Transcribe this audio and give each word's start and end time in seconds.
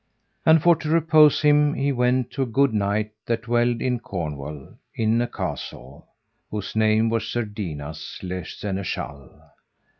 And 0.47 0.63
for 0.63 0.75
to 0.77 0.89
repose 0.89 1.43
him 1.43 1.75
he 1.75 1.91
went 1.91 2.31
to 2.31 2.41
a 2.41 2.47
good 2.47 2.73
knight 2.73 3.11
that 3.27 3.43
dwelled 3.43 3.83
in 3.83 3.99
Cornwall, 3.99 4.79
in 4.95 5.21
a 5.21 5.27
castle, 5.27 6.07
whose 6.49 6.75
name 6.75 7.07
was 7.09 7.27
Sir 7.27 7.45
Dinas 7.45 8.17
le 8.23 8.43
Seneschal. 8.43 9.29